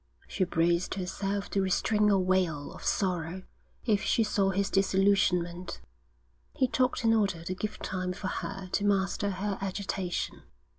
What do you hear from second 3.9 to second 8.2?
she saw his disillusionment. He talked in order to give time